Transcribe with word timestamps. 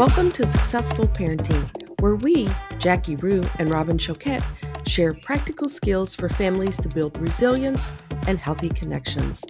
Welcome 0.00 0.32
to 0.32 0.46
Successful 0.46 1.08
Parenting, 1.08 2.00
where 2.00 2.14
we, 2.14 2.48
Jackie 2.78 3.16
Rue 3.16 3.42
and 3.58 3.68
Robin 3.68 3.98
Choquette, 3.98 4.42
share 4.88 5.12
practical 5.12 5.68
skills 5.68 6.14
for 6.14 6.30
families 6.30 6.78
to 6.78 6.88
build 6.88 7.18
resilience 7.18 7.92
and 8.26 8.38
healthy 8.38 8.70
connections. 8.70 9.44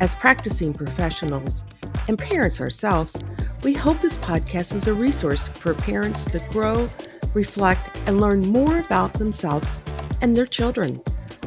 As 0.00 0.14
practicing 0.14 0.74
professionals 0.74 1.64
and 2.06 2.18
parents 2.18 2.60
ourselves, 2.60 3.24
we 3.62 3.72
hope 3.72 3.98
this 4.02 4.18
podcast 4.18 4.74
is 4.74 4.88
a 4.88 4.92
resource 4.92 5.48
for 5.48 5.72
parents 5.72 6.26
to 6.26 6.38
grow, 6.50 6.90
reflect, 7.32 7.98
and 8.06 8.20
learn 8.20 8.42
more 8.42 8.80
about 8.80 9.14
themselves 9.14 9.80
and 10.20 10.36
their 10.36 10.44
children. 10.44 11.00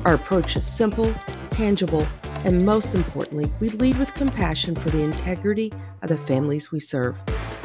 Our 0.03 0.15
approach 0.15 0.55
is 0.55 0.65
simple, 0.65 1.13
tangible, 1.51 2.07
and 2.43 2.65
most 2.65 2.95
importantly, 2.95 3.53
we 3.59 3.69
lead 3.69 3.99
with 3.99 4.15
compassion 4.15 4.73
for 4.73 4.89
the 4.89 5.03
integrity 5.03 5.71
of 6.01 6.09
the 6.09 6.17
families 6.17 6.71
we 6.71 6.79
serve. 6.79 7.15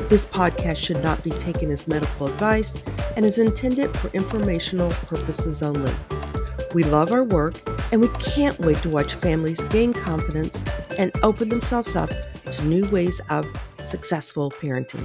This 0.09 0.25
podcast 0.25 0.77
should 0.77 1.03
not 1.03 1.25
be 1.25 1.31
taken 1.31 1.71
as 1.71 1.89
medical 1.89 2.27
advice 2.27 2.81
and 3.17 3.27
is 3.27 3.39
intended 3.39 3.97
for 3.99 4.09
informational 4.09 4.91
purposes 4.91 5.63
only. 5.63 5.93
We 6.75 6.85
love 6.85 7.11
our 7.11 7.25
work 7.25 7.61
and 7.91 8.01
we 8.01 8.09
can't 8.21 8.59
wait 8.61 8.77
to 8.79 8.89
watch 8.89 9.15
families 9.15 9.65
gain 9.65 9.93
confidence 9.93 10.63
and 10.99 11.11
open 11.23 11.49
themselves 11.49 11.97
up 11.97 12.11
to 12.11 12.65
new 12.65 12.89
ways 12.91 13.21
of 13.31 13.47
successful 13.85 14.51
parenting. 14.51 15.05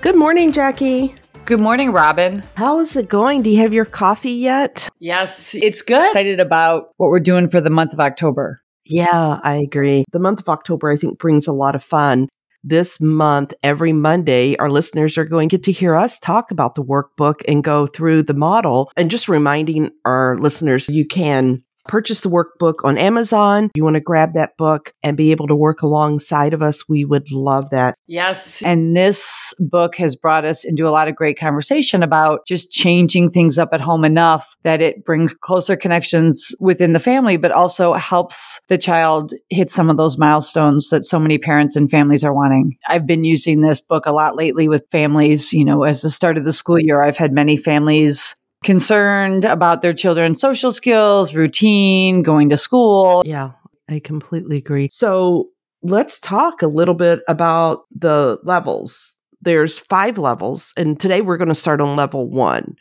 Good 0.00 0.16
morning, 0.16 0.52
Jackie. 0.52 1.14
Good 1.46 1.60
morning, 1.60 1.90
Robin. 1.90 2.42
How 2.54 2.80
is 2.80 2.96
it 2.96 3.08
going? 3.08 3.42
Do 3.42 3.50
you 3.50 3.58
have 3.58 3.72
your 3.72 3.84
coffee 3.84 4.32
yet? 4.32 4.88
Yes, 5.00 5.54
it's 5.54 5.82
good. 5.82 6.10
Excited 6.10 6.40
about 6.40 6.90
what 6.96 7.08
we're 7.10 7.20
doing 7.20 7.48
for 7.48 7.60
the 7.60 7.70
month 7.70 7.92
of 7.92 8.00
October. 8.00 8.60
Yeah, 8.86 9.40
I 9.42 9.56
agree. 9.56 10.04
The 10.12 10.20
month 10.20 10.40
of 10.40 10.48
October, 10.48 10.90
I 10.90 10.96
think, 10.96 11.18
brings 11.18 11.46
a 11.46 11.52
lot 11.52 11.74
of 11.74 11.82
fun. 11.82 12.28
This 12.66 13.00
month, 13.00 13.52
every 13.62 13.92
Monday, 13.92 14.56
our 14.56 14.70
listeners 14.70 15.18
are 15.18 15.24
going 15.24 15.50
to 15.50 15.58
get 15.58 15.64
to 15.64 15.72
hear 15.72 15.94
us 15.94 16.18
talk 16.18 16.50
about 16.50 16.74
the 16.74 16.82
workbook 16.82 17.42
and 17.46 17.62
go 17.62 17.86
through 17.86 18.22
the 18.22 18.34
model. 18.34 18.90
And 18.96 19.10
just 19.10 19.28
reminding 19.28 19.90
our 20.06 20.38
listeners, 20.40 20.88
you 20.88 21.06
can 21.06 21.62
purchase 21.86 22.20
the 22.20 22.30
workbook 22.30 22.74
on 22.84 22.98
Amazon. 22.98 23.64
If 23.64 23.72
you 23.74 23.84
want 23.84 23.94
to 23.94 24.00
grab 24.00 24.34
that 24.34 24.56
book 24.56 24.92
and 25.02 25.16
be 25.16 25.30
able 25.30 25.46
to 25.48 25.54
work 25.54 25.82
alongside 25.82 26.54
of 26.54 26.62
us, 26.62 26.88
we 26.88 27.04
would 27.04 27.30
love 27.30 27.70
that. 27.70 27.96
Yes. 28.06 28.62
And 28.62 28.96
this 28.96 29.54
book 29.58 29.96
has 29.96 30.16
brought 30.16 30.44
us 30.44 30.64
into 30.64 30.86
a 30.86 30.90
lot 30.90 31.08
of 31.08 31.16
great 31.16 31.38
conversation 31.38 32.02
about 32.02 32.46
just 32.46 32.70
changing 32.70 33.30
things 33.30 33.58
up 33.58 33.70
at 33.72 33.80
home 33.80 34.04
enough 34.04 34.56
that 34.62 34.80
it 34.80 35.04
brings 35.04 35.34
closer 35.34 35.76
connections 35.76 36.54
within 36.60 36.92
the 36.92 37.00
family, 37.00 37.36
but 37.36 37.52
also 37.52 37.94
helps 37.94 38.60
the 38.68 38.78
child 38.78 39.32
hit 39.50 39.70
some 39.70 39.90
of 39.90 39.96
those 39.96 40.18
milestones 40.18 40.88
that 40.90 41.04
so 41.04 41.18
many 41.18 41.38
parents 41.38 41.76
and 41.76 41.90
families 41.90 42.24
are 42.24 42.34
wanting. 42.34 42.76
I've 42.88 43.06
been 43.06 43.24
using 43.24 43.60
this 43.60 43.80
book 43.80 44.06
a 44.06 44.12
lot 44.12 44.36
lately 44.36 44.68
with 44.68 44.86
families. 44.90 45.52
You 45.52 45.64
know, 45.64 45.84
as 45.84 46.02
the 46.02 46.10
start 46.10 46.36
of 46.36 46.44
the 46.44 46.52
school 46.52 46.80
year, 46.80 47.02
I've 47.02 47.16
had 47.16 47.32
many 47.32 47.56
families 47.56 48.36
concerned 48.64 49.44
about 49.44 49.82
their 49.82 49.92
children's 49.92 50.40
social 50.40 50.72
skills, 50.72 51.34
routine, 51.34 52.22
going 52.22 52.48
to 52.48 52.56
school. 52.56 53.22
Yeah, 53.24 53.52
I 53.88 54.00
completely 54.00 54.56
agree. 54.56 54.88
So 54.90 55.50
let's 55.82 56.18
talk 56.18 56.62
a 56.62 56.66
little 56.66 56.94
bit 56.94 57.20
about 57.28 57.84
the 57.94 58.38
levels. 58.42 59.16
There's 59.42 59.78
five 59.78 60.18
levels, 60.18 60.72
and 60.76 60.98
today 60.98 61.20
we're 61.20 61.36
going 61.36 61.48
to 61.48 61.54
start 61.54 61.80
on 61.80 61.96
level 61.96 62.28
one. 62.28 62.76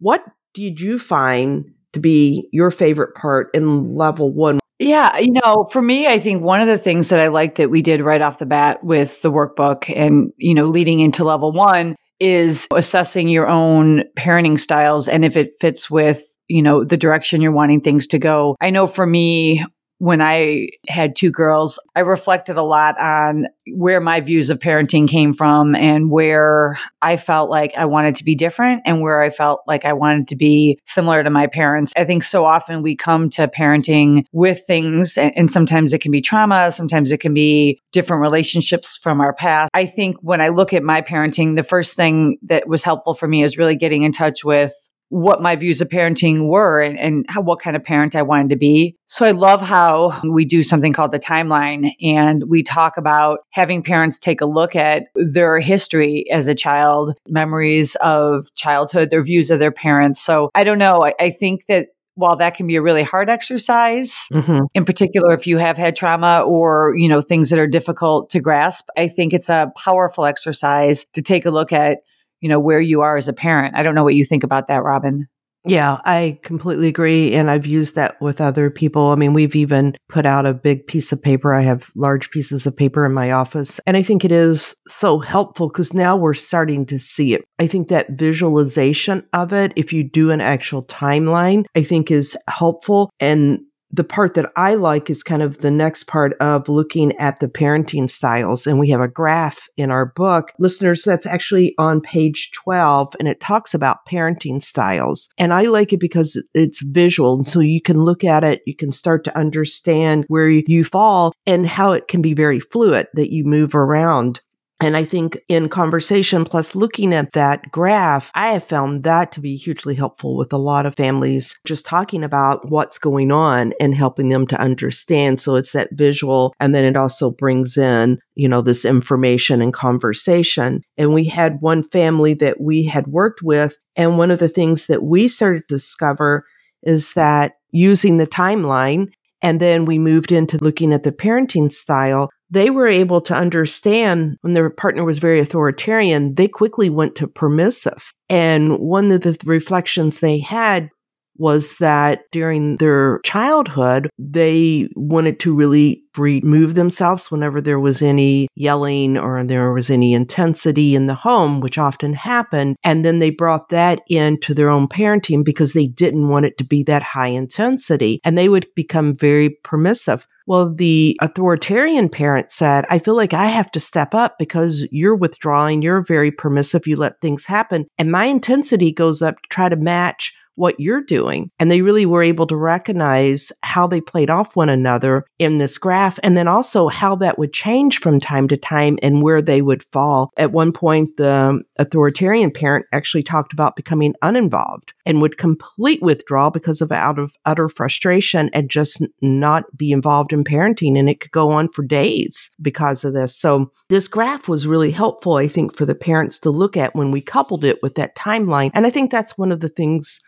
What 0.00 0.24
did 0.52 0.80
you 0.80 0.98
find 0.98 1.64
to 1.92 2.00
be 2.00 2.48
your 2.52 2.70
favorite 2.70 3.14
part 3.14 3.50
in 3.54 3.94
level 3.94 4.32
one? 4.32 4.58
Yeah, 4.78 5.18
you 5.18 5.32
know, 5.32 5.68
for 5.70 5.80
me, 5.80 6.08
I 6.08 6.18
think 6.18 6.42
one 6.42 6.60
of 6.60 6.66
the 6.66 6.78
things 6.78 7.10
that 7.10 7.20
I 7.20 7.28
like 7.28 7.54
that 7.54 7.70
we 7.70 7.82
did 7.82 8.00
right 8.00 8.20
off 8.20 8.40
the 8.40 8.46
bat 8.46 8.82
with 8.82 9.22
the 9.22 9.30
workbook 9.30 9.88
and, 9.94 10.32
you 10.38 10.54
know, 10.54 10.66
leading 10.66 10.98
into 10.98 11.22
level 11.22 11.52
one 11.52 11.94
is 12.22 12.68
assessing 12.72 13.28
your 13.28 13.48
own 13.48 14.04
parenting 14.16 14.58
styles 14.58 15.08
and 15.08 15.24
if 15.24 15.36
it 15.36 15.54
fits 15.60 15.90
with, 15.90 16.22
you 16.46 16.62
know, 16.62 16.84
the 16.84 16.96
direction 16.96 17.42
you're 17.42 17.50
wanting 17.50 17.80
things 17.80 18.06
to 18.08 18.18
go. 18.18 18.56
I 18.60 18.70
know 18.70 18.86
for 18.86 19.04
me, 19.04 19.64
when 20.02 20.20
I 20.20 20.70
had 20.88 21.14
two 21.14 21.30
girls, 21.30 21.78
I 21.94 22.00
reflected 22.00 22.56
a 22.56 22.64
lot 22.64 22.98
on 22.98 23.46
where 23.68 24.00
my 24.00 24.20
views 24.20 24.50
of 24.50 24.58
parenting 24.58 25.06
came 25.06 25.32
from 25.32 25.76
and 25.76 26.10
where 26.10 26.76
I 27.00 27.16
felt 27.16 27.50
like 27.50 27.76
I 27.76 27.84
wanted 27.84 28.16
to 28.16 28.24
be 28.24 28.34
different 28.34 28.82
and 28.84 29.00
where 29.00 29.22
I 29.22 29.30
felt 29.30 29.60
like 29.68 29.84
I 29.84 29.92
wanted 29.92 30.26
to 30.26 30.36
be 30.36 30.80
similar 30.84 31.22
to 31.22 31.30
my 31.30 31.46
parents. 31.46 31.92
I 31.96 32.04
think 32.04 32.24
so 32.24 32.44
often 32.44 32.82
we 32.82 32.96
come 32.96 33.30
to 33.30 33.46
parenting 33.46 34.24
with 34.32 34.64
things, 34.66 35.16
and 35.16 35.48
sometimes 35.48 35.92
it 35.92 36.00
can 36.00 36.10
be 36.10 36.20
trauma, 36.20 36.72
sometimes 36.72 37.12
it 37.12 37.20
can 37.20 37.32
be 37.32 37.80
different 37.92 38.22
relationships 38.22 38.98
from 38.98 39.20
our 39.20 39.32
past. 39.32 39.70
I 39.72 39.86
think 39.86 40.16
when 40.20 40.40
I 40.40 40.48
look 40.48 40.72
at 40.72 40.82
my 40.82 41.00
parenting, 41.00 41.54
the 41.54 41.62
first 41.62 41.94
thing 41.94 42.38
that 42.42 42.66
was 42.66 42.82
helpful 42.82 43.14
for 43.14 43.28
me 43.28 43.44
is 43.44 43.56
really 43.56 43.76
getting 43.76 44.02
in 44.02 44.10
touch 44.10 44.44
with 44.44 44.72
what 45.12 45.42
my 45.42 45.54
views 45.56 45.82
of 45.82 45.90
parenting 45.90 46.46
were 46.46 46.80
and, 46.80 46.98
and 46.98 47.26
how, 47.28 47.42
what 47.42 47.60
kind 47.60 47.76
of 47.76 47.84
parent 47.84 48.16
I 48.16 48.22
wanted 48.22 48.48
to 48.48 48.56
be. 48.56 48.96
So 49.08 49.26
I 49.26 49.32
love 49.32 49.60
how 49.60 50.18
we 50.24 50.46
do 50.46 50.62
something 50.62 50.94
called 50.94 51.10
the 51.10 51.18
timeline 51.18 51.90
and 52.00 52.44
we 52.48 52.62
talk 52.62 52.96
about 52.96 53.40
having 53.50 53.82
parents 53.82 54.18
take 54.18 54.40
a 54.40 54.46
look 54.46 54.74
at 54.74 55.04
their 55.14 55.60
history 55.60 56.24
as 56.30 56.48
a 56.48 56.54
child, 56.54 57.12
memories 57.28 57.94
of 57.96 58.46
childhood, 58.54 59.10
their 59.10 59.22
views 59.22 59.50
of 59.50 59.58
their 59.58 59.70
parents. 59.70 60.18
So 60.18 60.50
I 60.54 60.64
don't 60.64 60.78
know. 60.78 61.04
I, 61.04 61.12
I 61.20 61.28
think 61.28 61.66
that 61.66 61.88
while 62.14 62.36
that 62.36 62.56
can 62.56 62.66
be 62.66 62.76
a 62.76 62.82
really 62.82 63.02
hard 63.02 63.28
exercise, 63.28 64.28
mm-hmm. 64.32 64.60
in 64.74 64.86
particular 64.86 65.34
if 65.34 65.46
you 65.46 65.58
have 65.58 65.76
had 65.76 65.94
trauma 65.94 66.40
or, 66.40 66.94
you 66.96 67.08
know, 67.08 67.20
things 67.20 67.50
that 67.50 67.58
are 67.58 67.66
difficult 67.66 68.30
to 68.30 68.40
grasp, 68.40 68.88
I 68.96 69.08
think 69.08 69.34
it's 69.34 69.50
a 69.50 69.72
powerful 69.76 70.24
exercise 70.24 71.04
to 71.12 71.20
take 71.20 71.44
a 71.44 71.50
look 71.50 71.70
at 71.70 71.98
you 72.42 72.48
know, 72.50 72.60
where 72.60 72.80
you 72.80 73.00
are 73.00 73.16
as 73.16 73.28
a 73.28 73.32
parent. 73.32 73.74
I 73.76 73.82
don't 73.82 73.94
know 73.94 74.04
what 74.04 74.14
you 74.14 74.24
think 74.24 74.44
about 74.44 74.66
that, 74.66 74.82
Robin. 74.82 75.28
Yeah, 75.64 75.98
I 76.04 76.40
completely 76.42 76.88
agree. 76.88 77.34
And 77.34 77.48
I've 77.48 77.66
used 77.66 77.94
that 77.94 78.20
with 78.20 78.40
other 78.40 78.68
people. 78.68 79.08
I 79.10 79.14
mean, 79.14 79.32
we've 79.32 79.54
even 79.54 79.94
put 80.08 80.26
out 80.26 80.44
a 80.44 80.52
big 80.52 80.88
piece 80.88 81.12
of 81.12 81.22
paper. 81.22 81.54
I 81.54 81.62
have 81.62 81.88
large 81.94 82.30
pieces 82.30 82.66
of 82.66 82.76
paper 82.76 83.06
in 83.06 83.12
my 83.12 83.30
office. 83.30 83.78
And 83.86 83.96
I 83.96 84.02
think 84.02 84.24
it 84.24 84.32
is 84.32 84.74
so 84.88 85.20
helpful 85.20 85.68
because 85.68 85.94
now 85.94 86.16
we're 86.16 86.34
starting 86.34 86.84
to 86.86 86.98
see 86.98 87.32
it. 87.32 87.44
I 87.60 87.68
think 87.68 87.88
that 87.88 88.18
visualization 88.18 89.24
of 89.32 89.52
it, 89.52 89.72
if 89.76 89.92
you 89.92 90.02
do 90.02 90.32
an 90.32 90.40
actual 90.40 90.84
timeline, 90.84 91.64
I 91.76 91.84
think 91.84 92.10
is 92.10 92.36
helpful. 92.48 93.10
And 93.20 93.60
the 93.92 94.04
part 94.04 94.34
that 94.34 94.50
I 94.56 94.74
like 94.74 95.10
is 95.10 95.22
kind 95.22 95.42
of 95.42 95.58
the 95.58 95.70
next 95.70 96.04
part 96.04 96.32
of 96.40 96.68
looking 96.68 97.16
at 97.18 97.40
the 97.40 97.48
parenting 97.48 98.08
styles. 98.08 98.66
And 98.66 98.78
we 98.78 98.88
have 98.90 99.00
a 99.00 99.08
graph 99.08 99.68
in 99.76 99.90
our 99.90 100.06
book. 100.06 100.52
Listeners, 100.58 101.02
that's 101.02 101.26
actually 101.26 101.74
on 101.78 102.00
page 102.00 102.50
12 102.52 103.14
and 103.18 103.28
it 103.28 103.40
talks 103.40 103.74
about 103.74 104.06
parenting 104.06 104.62
styles. 104.62 105.28
And 105.36 105.52
I 105.52 105.62
like 105.64 105.92
it 105.92 106.00
because 106.00 106.42
it's 106.54 106.82
visual. 106.82 107.34
And 107.34 107.46
so 107.46 107.60
you 107.60 107.82
can 107.82 108.02
look 108.02 108.24
at 108.24 108.44
it, 108.44 108.62
you 108.66 108.74
can 108.74 108.92
start 108.92 109.24
to 109.24 109.38
understand 109.38 110.24
where 110.28 110.48
you 110.48 110.84
fall 110.84 111.34
and 111.46 111.66
how 111.66 111.92
it 111.92 112.08
can 112.08 112.22
be 112.22 112.34
very 112.34 112.60
fluid 112.60 113.08
that 113.14 113.32
you 113.32 113.44
move 113.44 113.74
around. 113.74 114.40
And 114.82 114.96
I 114.96 115.04
think 115.04 115.38
in 115.48 115.68
conversation 115.68 116.44
plus 116.44 116.74
looking 116.74 117.14
at 117.14 117.34
that 117.34 117.70
graph, 117.70 118.32
I 118.34 118.48
have 118.48 118.64
found 118.64 119.04
that 119.04 119.30
to 119.30 119.40
be 119.40 119.56
hugely 119.56 119.94
helpful 119.94 120.36
with 120.36 120.52
a 120.52 120.58
lot 120.58 120.86
of 120.86 120.96
families 120.96 121.56
just 121.64 121.86
talking 121.86 122.24
about 122.24 122.68
what's 122.68 122.98
going 122.98 123.30
on 123.30 123.74
and 123.78 123.94
helping 123.94 124.28
them 124.28 124.44
to 124.48 124.60
understand. 124.60 125.38
So 125.38 125.54
it's 125.54 125.70
that 125.70 125.90
visual. 125.92 126.52
And 126.58 126.74
then 126.74 126.84
it 126.84 126.96
also 126.96 127.30
brings 127.30 127.76
in, 127.76 128.18
you 128.34 128.48
know, 128.48 128.60
this 128.60 128.84
information 128.84 129.62
and 129.62 129.72
conversation. 129.72 130.82
And 130.98 131.14
we 131.14 131.26
had 131.26 131.60
one 131.60 131.84
family 131.84 132.34
that 132.34 132.60
we 132.60 132.84
had 132.84 133.06
worked 133.06 133.40
with. 133.40 133.76
And 133.94 134.18
one 134.18 134.32
of 134.32 134.40
the 134.40 134.48
things 134.48 134.86
that 134.86 135.04
we 135.04 135.28
started 135.28 135.62
to 135.68 135.76
discover 135.76 136.44
is 136.82 137.12
that 137.12 137.52
using 137.70 138.16
the 138.16 138.26
timeline 138.26 139.12
and 139.42 139.60
then 139.60 139.84
we 139.84 139.98
moved 139.98 140.32
into 140.32 140.56
looking 140.58 140.92
at 140.92 141.02
the 141.02 141.12
parenting 141.12 141.70
style 141.70 142.30
they 142.52 142.68
were 142.68 142.86
able 142.86 143.22
to 143.22 143.34
understand 143.34 144.36
when 144.42 144.52
their 144.52 144.68
partner 144.68 145.04
was 145.04 145.18
very 145.18 145.40
authoritarian, 145.40 146.34
they 146.34 146.46
quickly 146.46 146.90
went 146.90 147.16
to 147.16 147.26
permissive. 147.26 148.12
And 148.28 148.78
one 148.78 149.10
of 149.10 149.22
the 149.22 149.36
reflections 149.44 150.20
they 150.20 150.38
had 150.38 150.90
was 151.36 151.76
that 151.78 152.24
during 152.30 152.76
their 152.76 153.20
childhood, 153.24 154.08
they 154.18 154.88
wanted 154.94 155.40
to 155.40 155.54
really 155.54 156.02
remove 156.16 156.74
themselves 156.74 157.30
whenever 157.30 157.60
there 157.60 157.80
was 157.80 158.02
any 158.02 158.48
yelling 158.54 159.16
or 159.16 159.42
there 159.44 159.72
was 159.72 159.90
any 159.90 160.12
intensity 160.12 160.94
in 160.94 161.06
the 161.06 161.14
home, 161.14 161.60
which 161.60 161.78
often 161.78 162.12
happened. 162.12 162.76
And 162.84 163.04
then 163.04 163.18
they 163.18 163.30
brought 163.30 163.70
that 163.70 164.02
into 164.08 164.54
their 164.54 164.68
own 164.68 164.88
parenting 164.88 165.44
because 165.44 165.72
they 165.72 165.86
didn't 165.86 166.28
want 166.28 166.46
it 166.46 166.58
to 166.58 166.64
be 166.64 166.82
that 166.84 167.02
high 167.02 167.28
intensity 167.28 168.20
and 168.24 168.36
they 168.36 168.48
would 168.48 168.66
become 168.74 169.16
very 169.16 169.50
permissive. 169.64 170.26
Well, 170.46 170.74
the 170.74 171.16
authoritarian 171.20 172.08
parent 172.08 172.50
said, 172.50 172.84
I 172.90 172.98
feel 172.98 173.16
like 173.16 173.32
I 173.32 173.46
have 173.46 173.70
to 173.72 173.80
step 173.80 174.14
up 174.14 174.38
because 174.38 174.86
you're 174.90 175.14
withdrawing. 175.14 175.82
You're 175.82 176.02
very 176.02 176.30
permissive. 176.30 176.86
You 176.86 176.96
let 176.96 177.20
things 177.20 177.46
happen. 177.46 177.86
And 177.96 178.10
my 178.10 178.24
intensity 178.24 178.92
goes 178.92 179.22
up 179.22 179.36
to 179.36 179.48
try 179.48 179.68
to 179.68 179.76
match 179.76 180.34
what 180.56 180.78
you're 180.78 181.02
doing. 181.02 181.50
And 181.58 181.70
they 181.70 181.82
really 181.82 182.06
were 182.06 182.22
able 182.22 182.46
to 182.46 182.56
recognize 182.56 183.52
how 183.62 183.86
they 183.86 184.00
played 184.00 184.30
off 184.30 184.56
one 184.56 184.68
another 184.68 185.24
in 185.38 185.58
this 185.58 185.78
graph 185.78 186.18
and 186.22 186.36
then 186.36 186.48
also 186.48 186.88
how 186.88 187.16
that 187.16 187.38
would 187.38 187.52
change 187.52 188.00
from 188.00 188.20
time 188.20 188.48
to 188.48 188.56
time 188.56 188.98
and 189.02 189.22
where 189.22 189.42
they 189.42 189.62
would 189.62 189.84
fall. 189.92 190.30
At 190.36 190.52
one 190.52 190.72
point, 190.72 191.10
the 191.16 191.62
authoritarian 191.78 192.50
parent 192.50 192.86
actually 192.92 193.22
talked 193.22 193.52
about 193.52 193.76
becoming 193.76 194.14
uninvolved 194.22 194.92
and 195.06 195.20
would 195.20 195.38
complete 195.38 196.02
withdrawal 196.02 196.50
because 196.50 196.80
of 196.80 196.92
out 196.92 197.18
of 197.18 197.32
utter 197.44 197.68
frustration 197.68 198.50
and 198.52 198.70
just 198.70 199.02
not 199.20 199.64
be 199.76 199.92
involved 199.92 200.32
in 200.32 200.44
parenting. 200.44 200.98
And 200.98 201.08
it 201.08 201.20
could 201.20 201.32
go 201.32 201.50
on 201.50 201.68
for 201.70 201.82
days 201.82 202.50
because 202.60 203.04
of 203.04 203.14
this. 203.14 203.36
So 203.36 203.70
this 203.88 204.08
graph 204.08 204.48
was 204.48 204.66
really 204.66 204.90
helpful, 204.90 205.34
I 205.34 205.48
think, 205.48 205.76
for 205.76 205.86
the 205.86 205.94
parents 205.94 206.38
to 206.40 206.50
look 206.50 206.76
at 206.76 206.94
when 206.94 207.10
we 207.10 207.20
coupled 207.20 207.64
it 207.64 207.78
with 207.82 207.94
that 207.96 208.16
timeline. 208.16 208.70
And 208.74 208.86
I 208.86 208.90
think 208.90 209.10
that's 209.10 209.38
one 209.38 209.52
of 209.52 209.60
the 209.60 209.68
things 209.68 210.20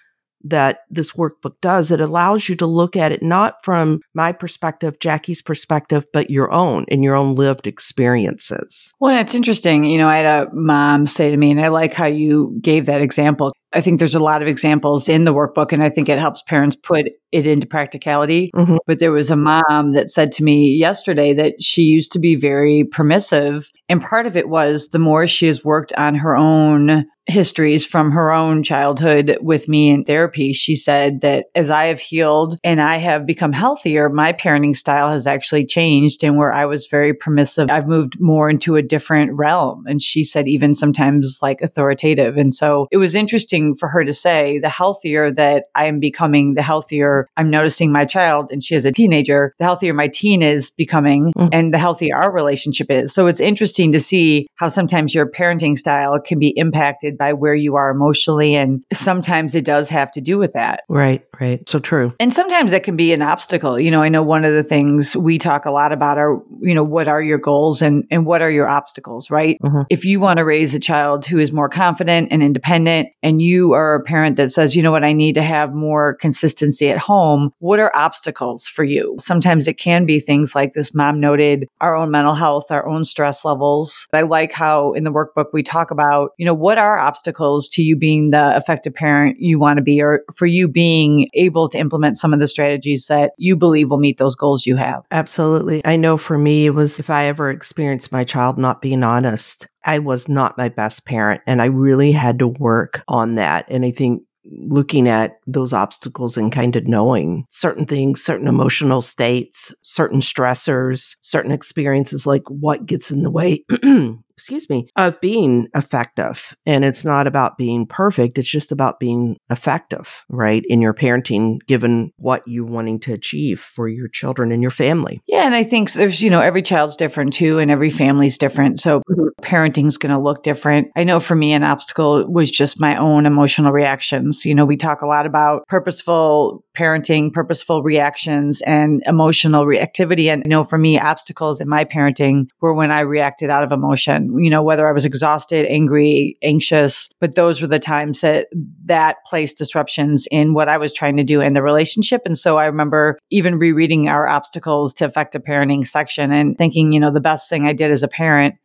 that 0.45 0.81
this 0.91 1.13
workbook 1.13 1.55
does. 1.61 1.91
It 1.91 2.01
allows 2.01 2.49
you 2.49 2.55
to 2.57 2.67
look 2.67 2.97
at 2.97 3.13
it 3.13 3.23
not 3.23 3.65
from 3.65 4.01
my 4.15 4.33
perspective, 4.33 4.99
Jackie's 5.01 5.43
perspective, 5.43 6.07
but 6.13 6.31
your 6.31 6.53
own 6.53 6.85
and 6.89 7.03
your 7.03 7.15
own 7.15 7.35
lived 7.35 7.67
experiences. 7.67 8.93
Well, 9.01 9.19
it's 9.19 9.35
interesting. 9.35 9.85
You 9.85 9.99
know, 9.99 10.09
I 10.09 10.17
had 10.19 10.47
a 10.47 10.55
mom 10.55 11.07
say 11.07 11.31
to 11.31 11.37
me, 11.37 11.51
and 11.51 11.61
I 11.61 11.69
like 11.69 11.95
how 11.95 12.07
you 12.07 12.57
gave 12.61 12.87
that 12.87 13.01
example. 13.01 13.53
I 13.73 13.81
think 13.81 13.99
there's 13.99 14.15
a 14.15 14.23
lot 14.23 14.41
of 14.43 14.49
examples 14.49 15.09
in 15.09 15.25
the 15.25 15.35
workbook, 15.35 15.73
and 15.73 15.83
I 15.83 15.91
think 15.91 16.09
it 16.09 16.19
helps 16.19 16.43
parents 16.43 16.77
put 16.77 17.07
it 17.35 17.47
into 17.47 17.67
practicality. 17.67 18.51
Mm-hmm. 18.55 18.77
But 18.87 19.01
there 19.01 19.13
was 19.13 19.31
a 19.31 19.37
mom 19.37 19.93
that 19.93 20.09
said 20.09 20.31
to 20.33 20.45
me 20.45 20.69
yesterday 20.77 21.35
that 21.35 21.61
she 21.61 21.83
used 21.83 22.13
to 22.13 22.21
be 22.21 22.37
very 22.37 22.85
permissive. 22.85 23.69
And 23.89 24.01
part 24.01 24.27
of 24.27 24.37
it 24.37 24.49
was 24.49 24.89
the 24.89 24.99
more 24.99 25.27
she 25.27 25.47
has 25.49 25.65
worked 25.65 25.93
on 25.95 26.15
her 26.15 26.37
own 26.37 27.07
histories 27.27 27.87
from 27.87 28.11
her 28.11 28.31
own 28.31 28.63
childhood 28.63 29.39
with 29.41 29.69
me 29.69 29.89
in 29.89 30.05
therapy, 30.05 30.53
she 30.53 30.77
said 30.77 31.23
that 31.23 31.47
as 31.55 31.71
I 31.71 31.87
have 31.87 32.01
healed 32.01 32.59
and 32.63 32.81
I 32.81 32.99
have 32.99 33.27
become 33.27 33.53
healthier, 33.53 34.09
my 34.11 34.33
parenting 34.33 34.77
style 34.77 35.11
has 35.11 35.27
actually 35.27 35.65
changed. 35.65 36.23
And 36.23 36.37
where 36.37 36.53
I 36.53 36.67
was 36.67 36.87
very 36.87 37.15
permissive, 37.15 37.71
I've 37.71 37.89
moved 37.89 38.21
more 38.21 38.51
into 38.51 38.77
a 38.77 38.83
different 38.83 39.33
realm. 39.33 39.85
And 39.87 40.03
she 40.03 40.23
said, 40.23 40.47
even 40.47 40.75
sometimes 40.75 41.39
like 41.41 41.63
authoritative. 41.63 42.37
And 42.37 42.53
so 42.53 42.89
it 42.91 42.99
was 42.99 43.15
interesting 43.15 43.75
for 43.75 43.89
her 43.89 44.05
to 44.05 44.13
say, 44.13 44.59
the 44.59 44.69
healthier 44.69 45.31
that 45.33 45.65
I 45.75 45.87
am 45.87 46.01
becoming, 46.01 46.55
the 46.55 46.63
healthier 46.63 47.24
I'm 47.37 47.51
noticing 47.51 47.93
my 47.93 48.05
child. 48.05 48.51
And 48.51 48.63
she 48.63 48.75
is 48.75 48.85
a 48.85 48.93
teenager, 48.93 49.55
the 49.59 49.65
healthier 49.65 49.95
my 49.95 50.09
teen 50.09 50.43
is 50.43 50.71
becoming 50.71 51.33
mm-hmm. 51.33 51.49
and 51.53 51.73
the 51.73 51.79
healthier 51.79 52.17
our 52.17 52.33
relationship 52.33 52.91
is. 52.91 53.13
So 53.13 53.27
it's 53.27 53.41
interesting 53.41 53.93
to 53.93 54.01
see 54.01 54.47
how 54.57 54.69
sometimes 54.69 55.15
your 55.15 55.31
parenting 55.31 55.77
style 55.79 56.21
can 56.21 56.39
be 56.39 56.49
impacted 56.57 57.17
by 57.19 57.33
where 57.33 57.55
you 57.55 57.77
are 57.77 57.91
emotionally. 57.91 58.55
And 58.55 58.83
sometimes 58.93 59.55
it 59.55 59.65
does 59.65 59.89
have 59.91 60.11
to 60.13 60.21
do 60.21 60.39
with 60.39 60.53
that. 60.55 60.83
Right, 60.89 61.25
right. 61.41 61.67
So 61.69 61.79
true. 61.79 62.15
And 62.21 62.33
sometimes 62.33 62.73
it 62.73 62.85
can 62.85 62.97
be 62.97 63.13
an 63.13 63.23
obstacle. 63.23 63.79
You 63.79 63.91
know, 63.91 64.03
I 64.03 64.09
know 64.09 64.23
one 64.23 64.45
of 64.45 64.53
the 64.53 64.63
things 64.63 65.17
we 65.17 65.39
talk 65.39 65.65
a 65.65 65.71
lot 65.71 65.93
about 65.93 66.19
are, 66.19 66.43
you 66.61 66.75
know, 66.75 66.85
what 66.85 67.09
are 67.09 67.23
your 67.23 67.39
goals 67.39 67.83
and, 67.83 68.05
and 68.11 68.27
what 68.27 68.43
are 68.43 68.51
your 68.51 68.69
obstacles, 68.69 69.31
right? 69.31 69.59
Mm-hmm. 69.63 69.83
If 69.91 70.05
you 70.05 70.21
want 70.21 70.39
to 70.39 70.45
raise 70.45 70.75
a 70.75 70.81
child 70.81 71.27
who 71.27 71.39
is 71.39 71.53
more 71.53 71.69
confident 71.69 72.29
and 72.31 72.43
independent 72.43 73.09
and 73.23 73.41
you 73.41 73.73
are 73.73 73.95
a 73.97 74.03
parent 74.03 74.37
that 74.37 74.51
says, 74.51 74.77
you 74.77 74.83
know 74.83 74.93
what, 74.93 75.05
I 75.05 75.13
need 75.13 75.35
to 75.35 75.43
have 75.43 75.75
more 75.75 76.15
consistency 76.15 76.91
at 76.91 76.99
home, 76.99 77.14
what 77.59 77.81
are 77.81 77.95
obstacles 77.95 78.67
for 78.67 78.85
you? 78.85 79.17
Sometimes 79.19 79.67
it 79.67 79.75
can 79.75 80.07
be 80.07 80.21
things 80.21 80.55
like 80.55 80.73
this 80.73 80.95
mom 80.95 81.21
noted 81.21 81.69
our 81.81 81.95
own 81.95 82.11
mental 82.11 82.35
health, 82.35 82.71
our 82.71 82.87
own 82.89 83.05
stress 83.05 83.45
levels. 83.45 84.07
I 84.13 84.23
like 84.23 84.53
how 84.53 84.93
in 84.93 85.05
the 85.05 85.13
workbook 85.13 85.47
we 85.53 85.63
talk 85.63 85.91
about, 85.91 86.31
you 86.39 86.47
know, 86.47 86.55
what 86.55 86.79
are 86.79 86.99
obstacles 86.99 87.69
to 87.71 87.83
you 87.83 87.97
being 87.97 88.31
the 88.31 88.57
effective 88.57 88.95
parent 88.95 89.37
you 89.39 89.59
want 89.59 89.77
to 89.79 89.83
be 89.83 90.01
or 90.01 90.25
for 90.35 90.47
you 90.47 90.69
being 90.69 91.29
able 91.35 91.69
to 91.69 91.79
implement 91.79 92.17
some 92.17 92.33
of 92.33 92.41
the 92.41 92.49
strategies 92.49 93.07
that 93.07 93.33
you 93.39 93.57
believe 93.57 93.91
will 93.91 93.99
meet 93.99 94.19
those 94.19 94.35
goals 94.35 94.67
you 94.67 94.77
have? 94.77 95.03
Absolutely. 95.11 95.85
I 95.85 95.97
know 95.97 96.17
for 96.17 96.39
me, 96.39 96.67
it 96.67 96.71
was 96.71 96.99
if 96.99 97.11
I 97.11 97.27
ever 97.27 97.51
experienced 97.51 98.13
my 98.13 98.25
child 98.25 98.59
not 98.59 98.83
being 98.83 99.03
honest, 99.03 99.67
I 99.85 99.99
was 99.99 100.29
not 100.29 100.59
my 100.59 100.69
best 100.69 101.05
parent 101.07 101.43
and 101.47 101.61
I 101.61 101.67
really 101.67 102.13
had 102.13 102.39
to 102.39 102.49
work 102.49 103.03
on 103.09 103.35
that. 103.35 103.67
And 103.69 103.85
I 103.85 103.91
think 103.91 104.23
looking 104.47 105.09
at 105.09 105.39
those 105.47 105.73
obstacles 105.73 106.37
and 106.37 106.53
kind 106.53 106.77
of 106.77 106.87
knowing 106.87 107.47
certain 107.51 107.87
things, 107.87 108.23
certain 108.23 108.49
emotional 108.49 109.03
states, 109.03 109.75
certain 109.83 110.21
stressors, 110.21 111.17
certain 111.21 111.51
experiences, 111.51 112.27
like 112.27 112.49
what 112.49 112.87
gets 112.87 113.11
in 113.11 113.23
the 113.23 113.31
way 113.31 113.65
excuse 114.37 114.69
me, 114.69 114.89
of 114.97 115.21
being 115.21 115.69
effective. 115.75 116.55
And 116.67 116.85
it's 116.85 117.05
not 117.05 117.27
about 117.27 117.57
being 117.57 117.87
perfect. 117.87 118.39
It's 118.39 118.51
just 118.51 118.73
about 118.73 118.99
being 118.99 119.37
effective, 119.51 120.25
right? 120.29 120.63
In 120.69 120.81
your 120.81 120.95
parenting, 120.95 121.59
given 121.67 122.11
what 122.17 122.43
you're 122.47 122.67
wanting 122.67 123.01
to 123.01 123.13
achieve 123.13 123.61
for 123.61 123.89
your 123.89 124.09
children 124.09 124.53
and 124.53 124.63
your 124.63 124.71
family. 124.71 125.21
Yeah. 125.27 125.47
And 125.47 125.55
I 125.55 125.65
think 125.65 125.93
there's, 125.93 126.23
you 126.23 126.31
know, 126.31 126.41
every 126.41 126.63
child's 126.63 126.97
different 126.97 127.33
too, 127.33 127.59
and 127.59 127.71
every 127.71 127.91
family's 127.91 128.39
different. 128.39 128.81
So 128.81 129.01
mm-hmm. 129.01 129.29
parenting's 129.43 129.99
going 129.99 130.15
to 130.15 130.21
look 130.21 130.43
different. 130.43 130.89
I 130.97 131.05
know 131.05 131.21
for 131.21 131.37
me, 131.37 131.53
an 131.53 131.65
obstacle 131.65 132.31
was 132.31 132.51
just 132.51 132.81
my 132.81 132.97
own 132.97 133.27
emotional 133.27 133.73
reactions. 133.73 134.45
You 134.45 134.55
know, 134.55 134.65
we 134.65 134.77
talk 134.77 135.03
a 135.03 135.07
lot 135.07 135.27
about 135.27 135.67
purposeful 135.69 136.65
parenting, 136.77 137.33
purposeful 137.33 137.83
reactions 137.83 138.63
and 138.63 139.03
emotional 139.07 139.65
reactivity. 139.65 140.27
And 140.27 140.43
I 140.45 140.49
know 140.49 140.65
for 140.65 140.79
me, 140.79 140.99
obstacles 140.99 141.61
in 141.61 141.69
my 141.69 141.85
parenting 141.85 142.49
were 142.61 142.75
when 142.75 142.91
I 142.91 143.01
reacted 143.01 143.49
out 143.49 143.63
of 143.63 143.71
emotion 143.71 144.24
you 144.37 144.51
know, 144.51 144.63
whether 144.63 144.89
I 144.89 144.93
was 144.93 145.05
exhausted, 145.05 145.67
angry, 145.67 146.37
anxious, 146.43 147.11
but 147.21 147.35
those 147.35 147.61
were 147.61 147.69
the 147.69 147.79
times 147.79 148.21
that 148.21 148.49
that 148.87 149.17
placed 149.27 149.59
disruptions 149.59 150.27
in 150.31 150.55
what 150.55 150.69
I 150.69 150.79
was 150.79 150.93
trying 150.93 151.17
to 151.17 151.25
do 151.25 151.41
in 151.41 151.55
the 151.55 151.63
relationship. 151.63 152.23
And 152.25 152.37
so 152.37 152.59
I 152.59 152.67
remember 152.67 153.19
even 153.31 153.59
rereading 153.59 154.09
our 154.09 154.27
obstacles 154.29 154.95
to 154.95 155.05
effective 155.05 155.43
parenting 155.43 155.87
section 155.87 156.33
and 156.33 156.57
thinking, 156.57 156.93
you 156.93 157.01
know, 157.01 157.13
the 157.13 157.21
best 157.21 157.49
thing 157.49 157.67
I 157.67 157.73
did 157.73 157.91
as 157.91 158.03
a 158.03 158.09
parent 158.09 158.57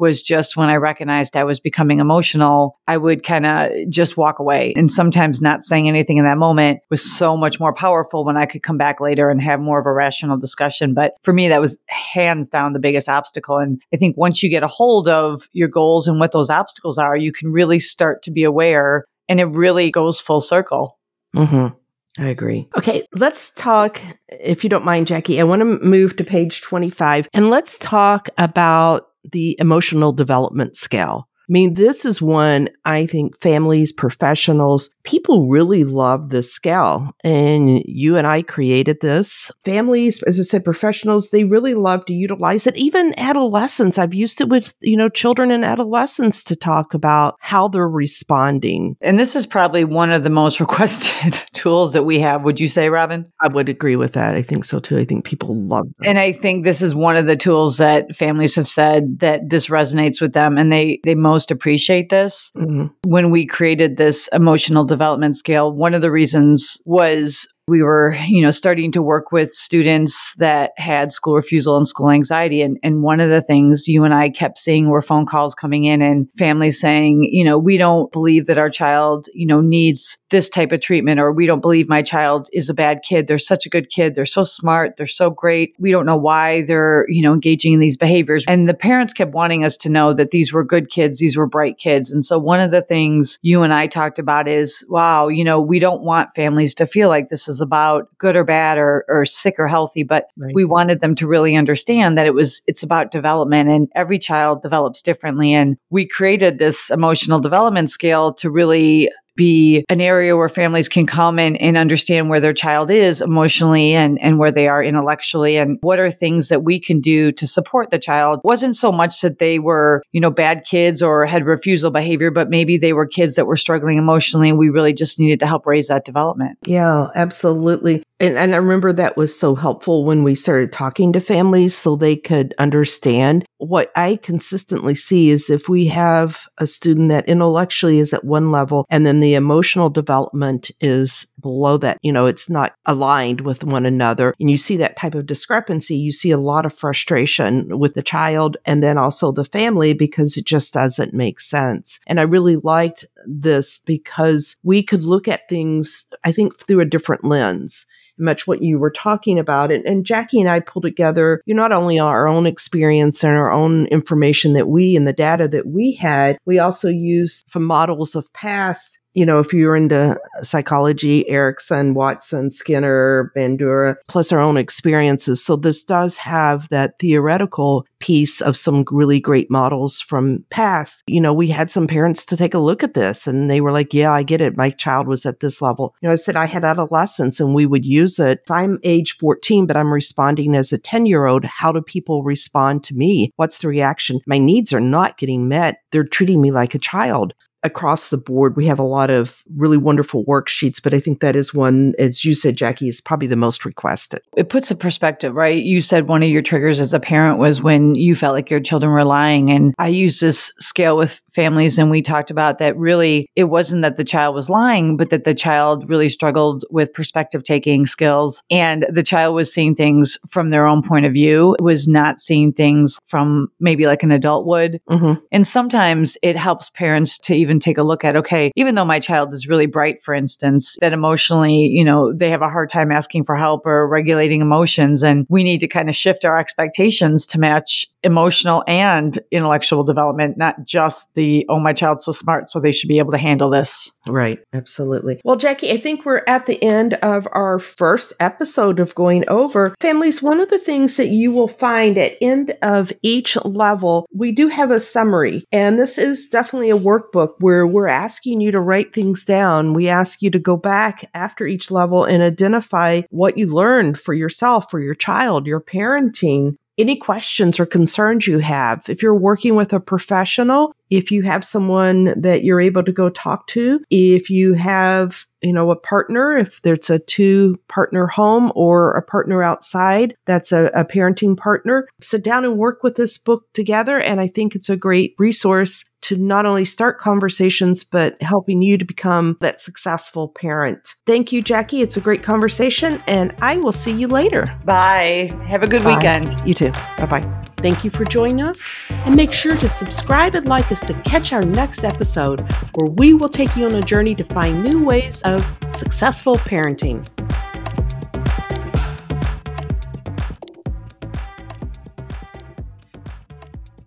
was 0.00 0.22
just 0.22 0.56
when 0.56 0.70
I 0.70 0.76
recognized 0.76 1.36
I 1.36 1.44
was 1.44 1.60
becoming 1.60 2.00
emotional, 2.00 2.78
I 2.88 2.96
would 2.96 3.22
kind 3.22 3.46
of 3.46 3.70
just 3.88 4.16
walk 4.16 4.38
away. 4.38 4.72
And 4.74 4.90
sometimes 4.90 5.40
not 5.40 5.62
saying 5.62 5.88
anything 5.88 6.16
in 6.16 6.24
that 6.24 6.38
moment 6.38 6.80
was 6.90 7.02
so 7.02 7.36
much 7.36 7.60
more 7.60 7.74
powerful 7.74 8.24
when 8.24 8.36
I 8.36 8.46
could 8.46 8.62
come 8.62 8.78
back 8.78 9.00
later 9.00 9.30
and 9.30 9.40
have 9.42 9.60
more 9.60 9.78
of 9.78 9.86
a 9.86 9.92
rational 9.92 10.38
discussion. 10.38 10.94
But 10.94 11.14
for 11.22 11.32
me, 11.32 11.48
that 11.48 11.60
was 11.60 11.78
hands 11.86 12.48
down 12.48 12.72
the 12.72 12.78
biggest 12.78 13.08
obstacle. 13.08 13.58
And 13.58 13.80
I 13.92 13.96
think 13.96 14.16
once 14.16 14.42
you 14.42 14.48
get 14.48 14.62
a 14.62 14.68
hold 14.68 15.08
of 15.08 15.48
your 15.52 15.68
goals 15.68 16.08
and 16.08 16.18
what 16.18 16.32
those 16.32 16.50
obstacles 16.50 16.98
are, 16.98 17.16
you 17.16 17.32
can 17.32 17.52
really 17.52 17.78
start 17.78 18.22
to 18.24 18.30
be 18.30 18.42
aware 18.42 19.04
and 19.28 19.38
it 19.38 19.44
really 19.44 19.90
goes 19.90 20.20
full 20.20 20.40
circle. 20.40 20.98
Mm-hmm. 21.36 21.76
I 22.18 22.26
agree. 22.26 22.68
Okay, 22.76 23.06
let's 23.14 23.52
talk, 23.54 24.00
if 24.28 24.64
you 24.64 24.70
don't 24.70 24.84
mind, 24.84 25.06
Jackie. 25.06 25.40
I 25.40 25.44
want 25.44 25.60
to 25.60 25.64
move 25.64 26.16
to 26.16 26.24
page 26.24 26.60
25 26.60 27.28
and 27.32 27.50
let's 27.50 27.78
talk 27.78 28.28
about 28.36 29.09
the 29.24 29.56
emotional 29.58 30.12
development 30.12 30.76
scale. 30.76 31.28
I 31.50 31.52
mean, 31.52 31.74
this 31.74 32.04
is 32.04 32.22
one 32.22 32.68
I 32.84 33.06
think 33.06 33.40
families, 33.40 33.90
professionals, 33.90 34.90
people 35.02 35.48
really 35.48 35.82
love 35.82 36.30
this 36.30 36.52
scale. 36.52 37.10
And 37.24 37.82
you 37.86 38.16
and 38.16 38.24
I 38.24 38.42
created 38.42 39.00
this. 39.00 39.50
Families, 39.64 40.22
as 40.22 40.38
I 40.38 40.44
said, 40.44 40.64
professionals, 40.64 41.30
they 41.30 41.42
really 41.42 41.74
love 41.74 42.06
to 42.06 42.12
utilize 42.12 42.68
it. 42.68 42.76
Even 42.76 43.18
adolescents, 43.18 43.98
I've 43.98 44.14
used 44.14 44.40
it 44.40 44.48
with, 44.48 44.72
you 44.78 44.96
know, 44.96 45.08
children 45.08 45.50
and 45.50 45.64
adolescents 45.64 46.44
to 46.44 46.54
talk 46.54 46.94
about 46.94 47.34
how 47.40 47.66
they're 47.66 47.88
responding. 47.88 48.96
And 49.00 49.18
this 49.18 49.34
is 49.34 49.44
probably 49.44 49.82
one 49.82 50.12
of 50.12 50.22
the 50.22 50.30
most 50.30 50.60
requested 50.60 51.42
tools 51.52 51.94
that 51.94 52.04
we 52.04 52.20
have. 52.20 52.44
Would 52.44 52.60
you 52.60 52.68
say, 52.68 52.90
Robin? 52.90 53.28
I 53.40 53.48
would 53.48 53.68
agree 53.68 53.96
with 53.96 54.12
that. 54.12 54.36
I 54.36 54.42
think 54.42 54.64
so 54.64 54.78
too. 54.78 54.98
I 54.98 55.04
think 55.04 55.24
people 55.24 55.56
love 55.56 55.86
them. 55.86 56.10
And 56.10 56.18
I 56.18 56.30
think 56.30 56.62
this 56.62 56.80
is 56.80 56.94
one 56.94 57.16
of 57.16 57.26
the 57.26 57.36
tools 57.36 57.78
that 57.78 58.14
families 58.14 58.54
have 58.54 58.68
said 58.68 59.18
that 59.18 59.48
this 59.48 59.66
resonates 59.66 60.20
with 60.20 60.32
them 60.32 60.56
and 60.56 60.72
they, 60.72 61.00
they 61.02 61.16
most 61.16 61.39
most 61.40 61.50
appreciate 61.50 62.10
this. 62.10 62.52
Mm-hmm. 62.54 62.86
When 63.08 63.30
we 63.30 63.46
created 63.46 63.96
this 63.96 64.28
emotional 64.32 64.84
development 64.84 65.36
scale, 65.36 65.72
one 65.72 65.94
of 65.94 66.02
the 66.02 66.10
reasons 66.10 66.82
was 66.84 67.48
we 67.70 67.82
were, 67.82 68.14
you 68.26 68.42
know, 68.42 68.50
starting 68.50 68.92
to 68.92 69.02
work 69.02 69.32
with 69.32 69.50
students 69.50 70.34
that 70.36 70.72
had 70.76 71.10
school 71.10 71.36
refusal 71.36 71.76
and 71.76 71.86
school 71.86 72.10
anxiety. 72.10 72.60
And, 72.60 72.78
and 72.82 73.02
one 73.02 73.20
of 73.20 73.30
the 73.30 73.40
things 73.40 73.88
you 73.88 74.04
and 74.04 74.12
I 74.12 74.28
kept 74.28 74.58
seeing 74.58 74.88
were 74.88 75.00
phone 75.00 75.24
calls 75.24 75.54
coming 75.54 75.84
in 75.84 76.02
and 76.02 76.28
families 76.36 76.80
saying, 76.80 77.24
you 77.30 77.44
know, 77.44 77.58
we 77.58 77.78
don't 77.78 78.12
believe 78.12 78.46
that 78.46 78.58
our 78.58 78.68
child, 78.68 79.28
you 79.32 79.46
know, 79.46 79.60
needs 79.60 80.20
this 80.30 80.48
type 80.48 80.72
of 80.72 80.80
treatment, 80.80 81.20
or 81.20 81.32
we 81.32 81.46
don't 81.46 81.60
believe 81.60 81.88
my 81.88 82.02
child 82.02 82.48
is 82.52 82.68
a 82.68 82.74
bad 82.74 83.02
kid. 83.02 83.26
They're 83.26 83.38
such 83.38 83.66
a 83.66 83.70
good 83.70 83.90
kid. 83.90 84.14
They're 84.14 84.26
so 84.26 84.44
smart. 84.44 84.96
They're 84.96 85.06
so 85.06 85.30
great. 85.30 85.74
We 85.78 85.92
don't 85.92 86.06
know 86.06 86.16
why 86.16 86.62
they're, 86.62 87.06
you 87.08 87.22
know, 87.22 87.32
engaging 87.32 87.72
in 87.72 87.80
these 87.80 87.96
behaviors. 87.96 88.44
And 88.48 88.68
the 88.68 88.74
parents 88.74 89.12
kept 89.12 89.32
wanting 89.32 89.64
us 89.64 89.76
to 89.78 89.88
know 89.88 90.12
that 90.14 90.30
these 90.30 90.52
were 90.52 90.64
good 90.64 90.90
kids. 90.90 91.18
These 91.18 91.36
were 91.36 91.46
bright 91.46 91.78
kids. 91.78 92.10
And 92.10 92.24
so 92.24 92.38
one 92.38 92.60
of 92.60 92.70
the 92.70 92.82
things 92.82 93.38
you 93.42 93.62
and 93.62 93.72
I 93.72 93.86
talked 93.86 94.18
about 94.18 94.48
is, 94.48 94.84
wow, 94.88 95.28
you 95.28 95.44
know, 95.44 95.60
we 95.60 95.78
don't 95.78 96.02
want 96.02 96.34
families 96.34 96.74
to 96.76 96.86
feel 96.86 97.08
like 97.08 97.28
this 97.28 97.48
is 97.48 97.59
about 97.60 98.08
good 98.18 98.36
or 98.36 98.44
bad 98.44 98.78
or, 98.78 99.04
or 99.08 99.24
sick 99.24 99.56
or 99.58 99.68
healthy, 99.68 100.02
but 100.02 100.26
right. 100.36 100.54
we 100.54 100.64
wanted 100.64 101.00
them 101.00 101.14
to 101.16 101.26
really 101.26 101.56
understand 101.56 102.16
that 102.18 102.26
it 102.26 102.34
was, 102.34 102.62
it's 102.66 102.82
about 102.82 103.10
development 103.10 103.68
and 103.68 103.88
every 103.94 104.18
child 104.18 104.62
develops 104.62 105.02
differently. 105.02 105.52
And 105.52 105.76
we 105.90 106.06
created 106.06 106.58
this 106.58 106.90
emotional 106.90 107.40
development 107.40 107.90
scale 107.90 108.32
to 108.34 108.50
really 108.50 109.10
be 109.40 109.86
an 109.88 110.02
area 110.02 110.36
where 110.36 110.50
families 110.50 110.86
can 110.86 111.06
come 111.06 111.38
and, 111.38 111.58
and 111.62 111.78
understand 111.78 112.28
where 112.28 112.40
their 112.40 112.52
child 112.52 112.90
is 112.90 113.22
emotionally 113.22 113.94
and, 113.94 114.20
and 114.20 114.38
where 114.38 114.52
they 114.52 114.68
are 114.68 114.84
intellectually 114.84 115.56
and 115.56 115.78
what 115.80 115.98
are 115.98 116.10
things 116.10 116.50
that 116.50 116.62
we 116.62 116.78
can 116.78 117.00
do 117.00 117.32
to 117.32 117.46
support 117.46 117.90
the 117.90 117.98
child. 117.98 118.40
Wasn't 118.44 118.76
so 118.76 118.92
much 118.92 119.22
that 119.22 119.38
they 119.38 119.58
were, 119.58 120.02
you 120.12 120.20
know, 120.20 120.30
bad 120.30 120.66
kids 120.66 121.00
or 121.00 121.24
had 121.24 121.46
refusal 121.46 121.90
behavior, 121.90 122.30
but 122.30 122.50
maybe 122.50 122.76
they 122.76 122.92
were 122.92 123.06
kids 123.06 123.36
that 123.36 123.46
were 123.46 123.56
struggling 123.56 123.96
emotionally. 123.96 124.50
And 124.50 124.58
we 124.58 124.68
really 124.68 124.92
just 124.92 125.18
needed 125.18 125.40
to 125.40 125.46
help 125.46 125.64
raise 125.64 125.88
that 125.88 126.04
development. 126.04 126.58
Yeah, 126.66 127.06
absolutely. 127.14 128.02
And, 128.20 128.36
and 128.36 128.54
I 128.54 128.58
remember 128.58 128.92
that 128.92 129.16
was 129.16 129.36
so 129.36 129.54
helpful 129.54 130.04
when 130.04 130.22
we 130.22 130.34
started 130.34 130.72
talking 130.72 131.12
to 131.14 131.20
families 131.20 131.74
so 131.74 131.96
they 131.96 132.16
could 132.16 132.54
understand. 132.58 133.46
What 133.56 133.90
I 133.96 134.16
consistently 134.16 134.94
see 134.94 135.30
is 135.30 135.48
if 135.48 135.70
we 135.70 135.86
have 135.86 136.46
a 136.58 136.66
student 136.66 137.08
that 137.08 137.28
intellectually 137.28 137.98
is 137.98 138.12
at 138.12 138.24
one 138.24 138.52
level 138.52 138.86
and 138.90 139.06
then 139.06 139.20
the 139.20 139.34
emotional 139.34 139.88
development 139.88 140.70
is 140.80 141.26
below 141.40 141.76
that, 141.78 141.98
you 142.02 142.12
know, 142.12 142.26
it's 142.26 142.48
not 142.50 142.74
aligned 142.86 143.42
with 143.42 143.64
one 143.64 143.86
another. 143.86 144.34
And 144.40 144.50
you 144.50 144.56
see 144.56 144.76
that 144.78 144.96
type 144.96 145.14
of 145.14 145.26
discrepancy, 145.26 145.96
you 145.96 146.12
see 146.12 146.30
a 146.30 146.38
lot 146.38 146.66
of 146.66 146.74
frustration 146.74 147.78
with 147.78 147.94
the 147.94 148.02
child 148.02 148.56
and 148.64 148.82
then 148.82 148.98
also 148.98 149.32
the 149.32 149.44
family 149.44 149.92
because 149.92 150.36
it 150.36 150.44
just 150.44 150.74
doesn't 150.74 151.14
make 151.14 151.40
sense. 151.40 152.00
And 152.06 152.20
I 152.20 152.24
really 152.24 152.56
liked 152.56 153.04
this 153.26 153.78
because 153.78 154.56
we 154.62 154.82
could 154.82 155.02
look 155.02 155.28
at 155.28 155.48
things, 155.48 156.06
I 156.24 156.32
think, 156.32 156.58
through 156.58 156.80
a 156.80 156.84
different 156.84 157.24
lens 157.24 157.86
much 158.20 158.46
what 158.46 158.62
you 158.62 158.78
were 158.78 158.90
talking 158.90 159.38
about. 159.38 159.72
And, 159.72 159.84
and 159.84 160.04
Jackie 160.04 160.40
and 160.40 160.48
I 160.48 160.60
pulled 160.60 160.82
together 160.82 161.42
you 161.46 161.54
know, 161.54 161.62
not 161.62 161.72
only 161.72 161.98
our 161.98 162.28
own 162.28 162.46
experience 162.46 163.24
and 163.24 163.36
our 163.36 163.50
own 163.50 163.86
information 163.86 164.52
that 164.52 164.68
we 164.68 164.96
and 164.96 165.06
the 165.06 165.12
data 165.12 165.48
that 165.48 165.66
we 165.66 165.94
had, 165.94 166.38
we 166.44 166.58
also 166.58 166.88
used 166.88 167.46
some 167.50 167.64
models 167.64 168.14
of 168.14 168.32
past 168.32 168.99
you 169.14 169.26
know, 169.26 169.40
if 169.40 169.52
you're 169.52 169.76
into 169.76 170.18
psychology, 170.42 171.28
Erikson, 171.28 171.94
Watson, 171.94 172.50
Skinner, 172.50 173.32
Bandura, 173.36 173.96
plus 174.08 174.32
our 174.32 174.40
own 174.40 174.56
experiences. 174.56 175.44
So 175.44 175.56
this 175.56 175.82
does 175.82 176.16
have 176.18 176.68
that 176.68 176.98
theoretical 176.98 177.86
piece 177.98 178.40
of 178.40 178.56
some 178.56 178.84
really 178.90 179.20
great 179.20 179.50
models 179.50 180.00
from 180.00 180.44
past. 180.50 181.02
You 181.06 181.20
know, 181.20 181.34
we 181.34 181.48
had 181.48 181.70
some 181.70 181.86
parents 181.86 182.24
to 182.26 182.36
take 182.36 182.54
a 182.54 182.58
look 182.58 182.82
at 182.82 182.94
this 182.94 183.26
and 183.26 183.50
they 183.50 183.60
were 183.60 183.72
like, 183.72 183.92
yeah, 183.92 184.12
I 184.12 184.22
get 184.22 184.40
it. 184.40 184.56
My 184.56 184.70
child 184.70 185.06
was 185.06 185.26
at 185.26 185.40
this 185.40 185.60
level. 185.60 185.94
You 186.00 186.08
know, 186.08 186.12
I 186.12 186.16
said 186.16 186.36
I 186.36 186.46
had 186.46 186.64
adolescence 186.64 187.40
and 187.40 187.54
we 187.54 187.66
would 187.66 187.84
use 187.84 188.18
it. 188.18 188.40
If 188.44 188.50
I'm 188.50 188.78
age 188.84 189.16
14, 189.18 189.66
but 189.66 189.76
I'm 189.76 189.92
responding 189.92 190.54
as 190.54 190.72
a 190.72 190.78
10 190.78 191.06
year 191.06 191.26
old, 191.26 191.44
how 191.44 191.72
do 191.72 191.82
people 191.82 192.22
respond 192.22 192.84
to 192.84 192.94
me? 192.94 193.32
What's 193.36 193.60
the 193.60 193.68
reaction? 193.68 194.20
My 194.26 194.38
needs 194.38 194.72
are 194.72 194.80
not 194.80 195.18
getting 195.18 195.48
met. 195.48 195.78
They're 195.92 196.04
treating 196.04 196.40
me 196.40 196.50
like 196.52 196.74
a 196.74 196.78
child 196.78 197.34
across 197.62 198.08
the 198.08 198.18
board, 198.18 198.56
we 198.56 198.66
have 198.66 198.78
a 198.78 198.84
lot 198.84 199.10
of 199.10 199.42
really 199.56 199.76
wonderful 199.76 200.24
worksheets, 200.24 200.82
but 200.82 200.94
I 200.94 201.00
think 201.00 201.20
that 201.20 201.36
is 201.36 201.52
one, 201.52 201.94
as 201.98 202.24
you 202.24 202.34
said, 202.34 202.56
Jackie, 202.56 202.88
is 202.88 203.00
probably 203.00 203.28
the 203.28 203.36
most 203.36 203.64
requested. 203.64 204.22
It 204.36 204.48
puts 204.48 204.70
a 204.70 204.76
perspective, 204.76 205.34
right? 205.34 205.62
You 205.62 205.80
said 205.80 206.08
one 206.08 206.22
of 206.22 206.28
your 206.28 206.42
triggers 206.42 206.80
as 206.80 206.94
a 206.94 207.00
parent 207.00 207.38
was 207.38 207.62
when 207.62 207.94
you 207.94 208.14
felt 208.14 208.34
like 208.34 208.50
your 208.50 208.60
children 208.60 208.92
were 208.92 209.04
lying. 209.04 209.50
And 209.50 209.74
I 209.78 209.88
use 209.88 210.20
this 210.20 210.52
scale 210.58 210.96
with 210.96 211.20
families 211.28 211.78
and 211.78 211.90
we 211.90 212.02
talked 212.02 212.30
about 212.30 212.58
that 212.58 212.76
really 212.76 213.30
it 213.36 213.44
wasn't 213.44 213.82
that 213.82 213.96
the 213.96 214.04
child 214.04 214.34
was 214.34 214.48
lying, 214.48 214.96
but 214.96 215.10
that 215.10 215.24
the 215.24 215.34
child 215.34 215.88
really 215.88 216.08
struggled 216.08 216.64
with 216.70 216.92
perspective 216.92 217.44
taking 217.44 217.86
skills 217.86 218.42
and 218.50 218.86
the 218.88 219.02
child 219.02 219.34
was 219.34 219.52
seeing 219.52 219.74
things 219.74 220.18
from 220.28 220.50
their 220.50 220.66
own 220.66 220.82
point 220.82 221.06
of 221.06 221.12
view, 221.12 221.56
was 221.60 221.86
not 221.88 222.18
seeing 222.18 222.52
things 222.52 222.98
from 223.04 223.48
maybe 223.60 223.86
like 223.86 224.02
an 224.02 224.10
adult 224.10 224.46
would. 224.46 224.80
Mm-hmm. 224.88 225.20
And 225.32 225.46
sometimes 225.46 226.16
it 226.22 226.36
helps 226.36 226.70
parents 226.70 227.18
to 227.20 227.34
even 227.34 227.49
even 227.50 227.60
take 227.60 227.78
a 227.78 227.82
look 227.82 228.04
at, 228.04 228.16
okay, 228.16 228.52
even 228.54 228.76
though 228.76 228.84
my 228.84 229.00
child 229.00 229.34
is 229.34 229.48
really 229.48 229.66
bright, 229.66 230.00
for 230.00 230.14
instance, 230.14 230.76
that 230.80 230.92
emotionally, 230.92 231.66
you 231.66 231.84
know, 231.84 232.14
they 232.14 232.30
have 232.30 232.42
a 232.42 232.48
hard 232.48 232.70
time 232.70 232.92
asking 232.92 233.24
for 233.24 233.34
help 233.34 233.66
or 233.66 233.88
regulating 233.88 234.40
emotions. 234.40 235.02
And 235.02 235.26
we 235.28 235.42
need 235.42 235.58
to 235.60 235.68
kind 235.68 235.88
of 235.88 235.96
shift 235.96 236.24
our 236.24 236.38
expectations 236.38 237.26
to 237.28 237.40
match 237.40 237.86
emotional 238.02 238.64
and 238.66 239.18
intellectual 239.30 239.84
development, 239.84 240.38
not 240.38 240.64
just 240.64 241.12
the, 241.14 241.44
oh, 241.48 241.58
my 241.58 241.72
child's 241.72 242.04
so 242.04 242.12
smart, 242.12 242.50
so 242.50 242.60
they 242.60 242.72
should 242.72 242.88
be 242.88 242.98
able 242.98 243.12
to 243.12 243.18
handle 243.18 243.50
this. 243.50 243.92
Right. 244.06 244.38
Absolutely. 244.54 245.20
Well, 245.24 245.36
Jackie, 245.36 245.72
I 245.72 245.78
think 245.78 246.04
we're 246.04 246.22
at 246.26 246.46
the 246.46 246.62
end 246.62 246.94
of 246.94 247.26
our 247.32 247.58
first 247.58 248.12
episode 248.20 248.78
of 248.78 248.94
going 248.94 249.28
over 249.28 249.74
families. 249.80 250.22
One 250.22 250.40
of 250.40 250.48
the 250.48 250.58
things 250.58 250.96
that 250.96 251.08
you 251.08 251.32
will 251.32 251.48
find 251.48 251.98
at 251.98 252.16
end 252.20 252.56
of 252.62 252.92
each 253.02 253.36
level, 253.44 254.06
we 254.14 254.32
do 254.32 254.48
have 254.48 254.70
a 254.70 254.80
summary 254.80 255.44
and 255.52 255.78
this 255.78 255.98
is 255.98 256.28
definitely 256.28 256.70
a 256.70 256.78
workbook 256.78 257.39
where 257.40 257.66
we're 257.66 257.88
asking 257.88 258.40
you 258.40 258.50
to 258.52 258.60
write 258.60 258.94
things 258.94 259.24
down. 259.24 259.74
We 259.74 259.88
ask 259.88 260.22
you 260.22 260.30
to 260.30 260.38
go 260.38 260.56
back 260.56 261.08
after 261.14 261.46
each 261.46 261.70
level 261.70 262.04
and 262.04 262.22
identify 262.22 263.02
what 263.10 263.38
you 263.38 263.46
learned 263.46 263.98
for 263.98 264.14
yourself, 264.14 264.70
for 264.70 264.78
your 264.78 264.94
child, 264.94 265.46
your 265.46 265.60
parenting, 265.60 266.56
any 266.78 266.96
questions 266.96 267.58
or 267.58 267.66
concerns 267.66 268.26
you 268.26 268.38
have. 268.38 268.88
If 268.88 269.02
you're 269.02 269.14
working 269.14 269.54
with 269.54 269.72
a 269.72 269.80
professional, 269.80 270.74
if 270.90 271.10
you 271.10 271.22
have 271.22 271.44
someone 271.44 272.14
that 272.20 272.44
you're 272.44 272.60
able 272.60 272.82
to 272.82 272.92
go 272.92 273.08
talk 273.08 273.46
to, 273.48 273.80
if 273.90 274.28
you 274.30 274.54
have 274.54 275.26
you 275.42 275.52
know, 275.52 275.70
a 275.70 275.76
partner, 275.76 276.36
if 276.36 276.60
there's 276.62 276.90
a 276.90 276.98
two 276.98 277.56
partner 277.68 278.06
home 278.06 278.52
or 278.54 278.92
a 278.92 279.02
partner 279.02 279.42
outside, 279.42 280.14
that's 280.26 280.52
a, 280.52 280.66
a, 280.74 280.84
parenting 280.84 281.36
partner, 281.36 281.88
sit 282.00 282.22
down 282.22 282.44
and 282.44 282.58
work 282.58 282.82
with 282.82 282.96
this 282.96 283.16
book 283.16 283.50
together. 283.52 283.98
And 284.00 284.20
I 284.20 284.28
think 284.28 284.54
it's 284.54 284.68
a 284.68 284.76
great 284.76 285.14
resource 285.18 285.84
to 286.02 286.16
not 286.16 286.46
only 286.46 286.64
start 286.64 286.98
conversations, 286.98 287.84
but 287.84 288.20
helping 288.22 288.62
you 288.62 288.78
to 288.78 288.84
become 288.84 289.36
that 289.40 289.60
successful 289.60 290.28
parent. 290.28 290.94
Thank 291.06 291.30
you, 291.30 291.42
Jackie. 291.42 291.82
It's 291.82 291.96
a 291.96 292.00
great 292.00 292.22
conversation, 292.22 293.02
and 293.06 293.34
I 293.40 293.56
will 293.58 293.72
see 293.72 293.92
you 293.92 294.08
later. 294.08 294.44
Bye. 294.64 295.30
Have 295.46 295.62
a 295.62 295.66
good 295.66 295.84
Bye. 295.84 295.94
weekend. 295.94 296.36
You 296.46 296.54
too. 296.54 296.70
Bye 296.96 297.06
bye. 297.06 297.44
Thank 297.62 297.84
you 297.84 297.90
for 297.90 298.06
joining 298.06 298.40
us, 298.40 298.66
and 298.88 299.14
make 299.14 299.34
sure 299.34 299.54
to 299.54 299.68
subscribe 299.68 300.34
and 300.34 300.48
like 300.48 300.72
us 300.72 300.80
to 300.80 300.94
catch 301.02 301.34
our 301.34 301.42
next 301.42 301.84
episode, 301.84 302.40
where 302.74 302.90
we 302.90 303.12
will 303.12 303.28
take 303.28 303.54
you 303.54 303.66
on 303.66 303.74
a 303.74 303.82
journey 303.82 304.14
to 304.14 304.24
find 304.24 304.64
new 304.64 304.82
ways 304.82 305.20
of 305.22 305.46
successful 305.70 306.36
parenting. 306.36 307.06